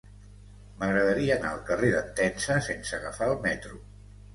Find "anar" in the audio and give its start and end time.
1.37-1.53